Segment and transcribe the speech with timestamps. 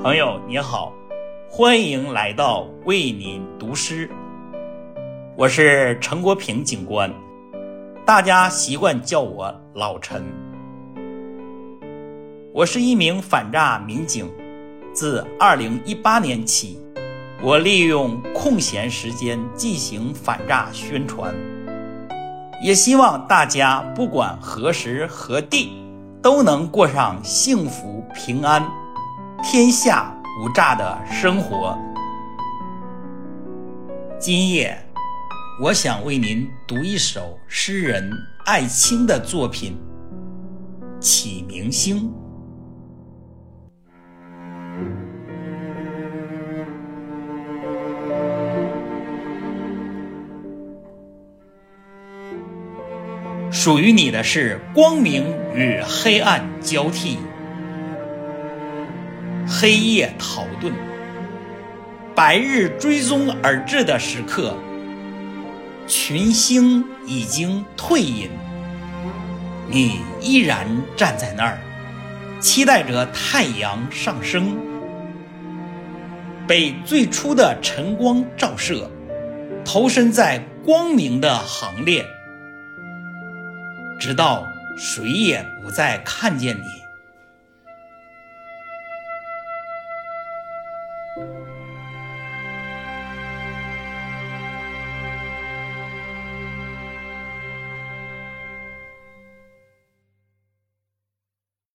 [0.00, 0.92] 朋友你好，
[1.50, 4.08] 欢迎来到为您读诗。
[5.36, 7.12] 我是陈国平警官，
[8.06, 10.24] 大家习惯叫我老陈。
[12.54, 14.30] 我是一名反诈民警，
[14.92, 16.78] 自2018年起，
[17.42, 21.34] 我利用空闲时间进行反诈宣传，
[22.62, 25.72] 也希望大家不管何时何地，
[26.22, 28.64] 都能过上幸福平安。
[29.42, 31.78] 天下无诈的生活。
[34.18, 34.76] 今夜，
[35.62, 38.10] 我想为您读一首诗人
[38.46, 39.78] 艾青的作品
[40.98, 42.02] 《启明星》。
[53.50, 57.18] 属于你的是光明与黑暗交替。
[59.50, 60.72] 黑夜逃遁，
[62.14, 64.54] 白日追踪而至的时刻，
[65.86, 68.28] 群星已经退隐，
[69.70, 71.58] 你依然站在那儿，
[72.40, 74.54] 期待着太阳上升，
[76.46, 78.90] 被最初的晨光照射，
[79.64, 82.04] 投身在光明的行列，
[83.98, 86.87] 直到谁也不再看见你。
[91.20, 91.87] あ!